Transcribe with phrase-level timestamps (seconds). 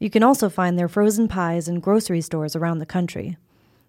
[0.00, 3.36] You can also find their frozen pies in grocery stores around the country.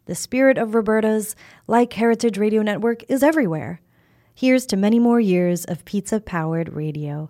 [0.06, 1.36] The spirit of Roberta's,
[1.68, 3.80] like Heritage Radio Network, is everywhere.
[4.34, 7.30] Here's to many more years of pizza powered radio.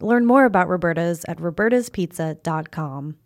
[0.00, 3.16] Learn more about Roberta's at robertaspizza.com.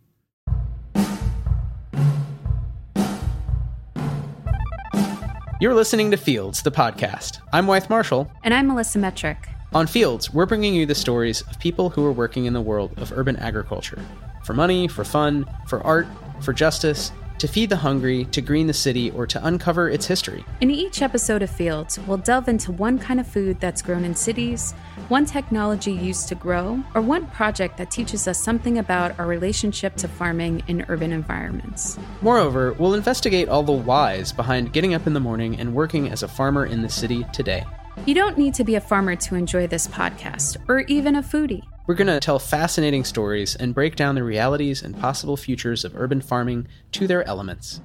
[5.61, 7.41] You're listening to Fields, the podcast.
[7.53, 8.31] I'm Wythe Marshall.
[8.45, 9.49] And I'm Melissa Metric.
[9.73, 12.93] On Fields, we're bringing you the stories of people who are working in the world
[12.97, 14.01] of urban agriculture
[14.45, 16.07] for money, for fun, for art,
[16.41, 20.45] for justice, to feed the hungry, to green the city, or to uncover its history.
[20.61, 24.15] In each episode of Fields, we'll delve into one kind of food that's grown in
[24.15, 24.73] cities,
[25.09, 29.95] one technology used to grow, or one project that teaches us something about our relationship
[29.97, 31.99] to farming in urban environments.
[32.23, 36.25] Moreover, we'll investigate all the whys behind getting up in the morning and working as
[36.25, 37.65] a farmer in the city today.
[38.05, 41.63] You don't need to be a farmer to enjoy this podcast, or even a foodie.
[41.89, 45.97] We're going to tell fascinating stories and break down the realities and possible futures of
[45.97, 47.81] urban farming to their elements.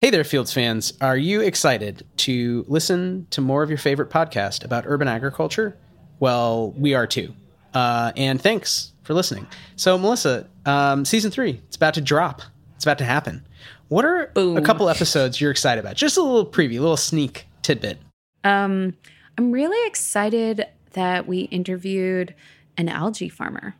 [0.00, 0.92] Hey there, Fields fans.
[1.00, 5.76] Are you excited to listen to more of your favorite podcast about urban agriculture?
[6.18, 7.32] Well, we are too.
[7.72, 9.46] Uh, and thanks for listening.
[9.76, 12.42] So, Melissa, um, season three, it's about to drop.
[12.74, 13.46] It's about to happen.
[13.86, 14.56] What are Boom.
[14.56, 15.94] a couple episodes you're excited about?
[15.94, 18.00] Just a little preview, a little sneak tidbit.
[18.42, 18.94] Um,
[19.38, 22.34] I'm really excited that we interviewed
[22.76, 23.74] an algae farmer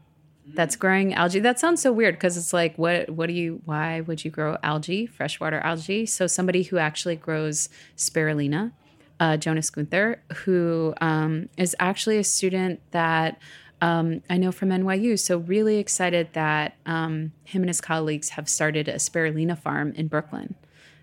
[0.55, 1.41] that's growing algae.
[1.41, 4.57] That sounds so weird because it's like, what, what do you, why would you grow
[4.63, 6.07] algae, freshwater algae?
[6.07, 8.73] So somebody who actually grows spirulina,
[9.19, 13.41] uh, Jonas Gunther, who um, is actually a student that
[13.83, 15.19] um, I know from NYU.
[15.19, 20.09] So really excited that um, him and his colleagues have started a spirulina farm in
[20.09, 20.55] Brooklyn.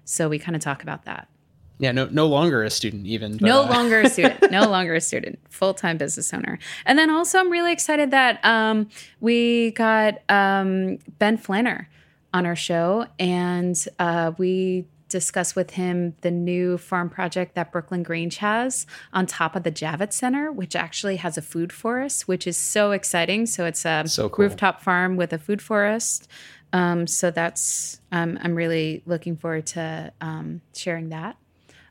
[0.05, 1.27] So we kind of talk about that.
[1.79, 3.34] Yeah, no, no longer a student even.
[3.38, 4.39] but, no uh, longer a student.
[4.51, 5.39] No longer a student.
[5.50, 6.59] Full time business owner.
[6.85, 8.89] And then also, I'm really excited that um,
[9.19, 11.88] we got um, Ben Flanner
[12.33, 18.01] on our show, and uh, we discuss with him the new farm project that Brooklyn
[18.01, 22.47] Grange has on top of the Javits Center, which actually has a food forest, which
[22.47, 23.45] is so exciting.
[23.45, 24.45] So it's a So cool.
[24.45, 26.27] rooftop farm with a food forest.
[26.74, 31.38] Um, so that's um, I'm really looking forward to um, sharing that.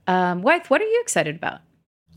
[0.06, 1.60] Um, Wythe, what are you excited about?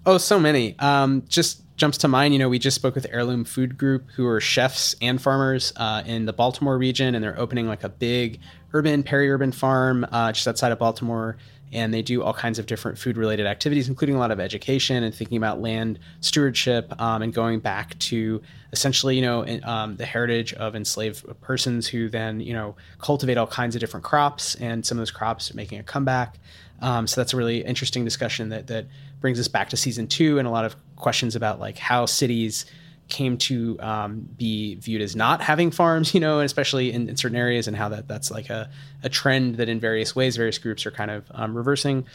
[0.05, 0.77] Oh, so many.
[0.79, 2.33] Um, just jumps to mind.
[2.33, 6.03] You know, we just spoke with Heirloom Food Group, who are chefs and farmers uh,
[6.05, 8.39] in the Baltimore region, and they're opening like a big
[8.73, 11.37] urban, peri-urban farm uh, just outside of Baltimore
[11.75, 15.03] and they do all kinds of different food related activities, including a lot of education
[15.03, 18.41] and thinking about land stewardship um, and going back to
[18.71, 23.37] essentially, you know, in, um, the heritage of enslaved persons who then, you know, cultivate
[23.37, 26.37] all kinds of different crops, and some of those crops are making a comeback.
[26.81, 28.85] Um, so that's a really interesting discussion that that
[29.21, 32.65] brings us back to season two and a lot of questions about like how cities
[33.07, 37.37] came to um, be viewed as not having farms, you know, especially in, in, certain
[37.37, 38.69] areas, and how that that's like a,
[39.03, 42.05] a trend that in various ways various groups are kind of um, reversing.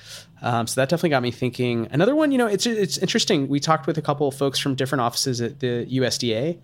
[0.43, 1.89] Um, so that definitely got me thinking.
[1.91, 3.49] Another one, you know, it's it's interesting.
[3.49, 6.59] We talked with a couple of folks from different offices at the USDA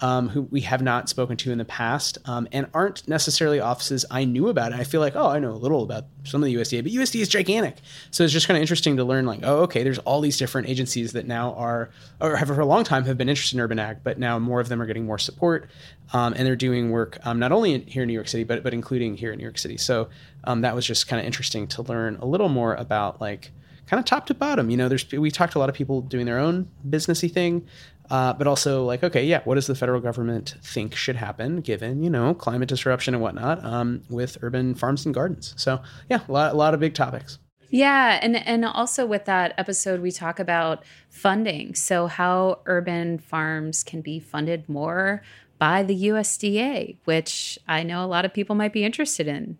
[0.00, 4.04] um, who we have not spoken to in the past um, and aren't necessarily offices
[4.10, 4.72] I knew about.
[4.72, 6.92] And I feel like, oh, I know a little about some of the USDA, but
[6.92, 7.76] USDA is gigantic.
[8.10, 10.68] So it's just kind of interesting to learn, like, oh, okay, there's all these different
[10.68, 11.90] agencies that now are,
[12.20, 14.60] or have for a long time have been interested in urban ag, but now more
[14.60, 15.68] of them are getting more support.
[16.12, 18.62] Um, and they're doing work um, not only in, here in New York City, but,
[18.62, 19.76] but including here in New York City.
[19.76, 20.08] So
[20.44, 23.50] um, that was just kind of interesting to learn a little more about, like,
[23.88, 24.70] kind of top to bottom.
[24.70, 27.66] You know, there's we talked to a lot of people doing their own businessy thing,
[28.10, 32.02] uh, but also like, okay, yeah, what does the federal government think should happen given
[32.02, 35.54] you know climate disruption and whatnot um, with urban farms and gardens?
[35.56, 37.38] So yeah, a lot, a lot of big topics.
[37.70, 41.74] Yeah, and and also with that episode we talk about funding.
[41.74, 45.22] So how urban farms can be funded more
[45.58, 49.58] by the USDA, which I know a lot of people might be interested in.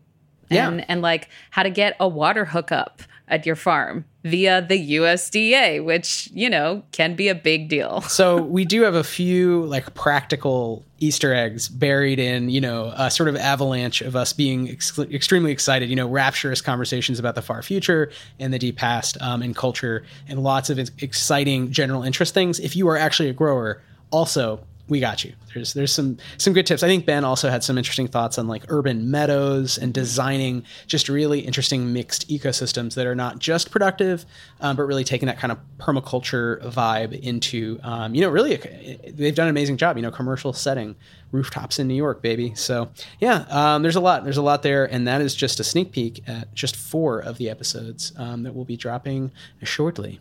[0.50, 0.84] And, yeah.
[0.88, 6.28] and like how to get a water hookup at your farm via the USDA, which,
[6.32, 8.00] you know, can be a big deal.
[8.02, 13.10] so we do have a few like practical Easter eggs buried in, you know, a
[13.10, 17.42] sort of avalanche of us being ex- extremely excited, you know, rapturous conversations about the
[17.42, 22.34] far future and the deep past um, and culture and lots of exciting general interest
[22.34, 22.58] things.
[22.58, 25.32] If you are actually a grower, also we got you.
[25.52, 26.82] There's there's some some good tips.
[26.82, 31.08] I think Ben also had some interesting thoughts on like urban meadows and designing just
[31.08, 34.24] really interesting mixed ecosystems that are not just productive,
[34.60, 39.10] um, but really taking that kind of permaculture vibe into um, you know really a,
[39.12, 39.96] they've done an amazing job.
[39.96, 40.96] You know, commercial setting,
[41.32, 42.54] rooftops in New York, baby.
[42.54, 42.88] So
[43.20, 45.92] yeah, um, there's a lot there's a lot there, and that is just a sneak
[45.92, 49.32] peek at just four of the episodes um, that will be dropping
[49.62, 50.20] shortly.